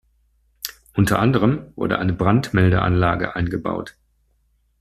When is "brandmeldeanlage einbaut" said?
2.13-3.97